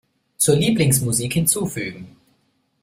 [0.37, 2.15] Zur Lieblingsmusik hinzufügen.